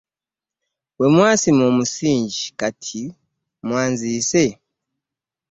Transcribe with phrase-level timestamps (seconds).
[0.99, 3.01] We mwasima omusingi kati
[3.71, 4.45] wazise.